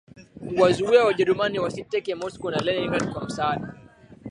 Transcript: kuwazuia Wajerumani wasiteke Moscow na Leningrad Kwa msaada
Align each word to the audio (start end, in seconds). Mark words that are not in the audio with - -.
kuwazuia 0.55 1.03
Wajerumani 1.05 1.59
wasiteke 1.59 2.15
Moscow 2.15 2.51
na 2.51 2.57
Leningrad 2.59 3.13
Kwa 3.13 3.25
msaada 3.25 3.73